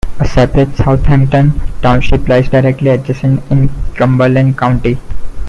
[0.19, 1.53] A separate Southampton
[1.83, 4.97] Township lies directly adjacent in Cumberland County.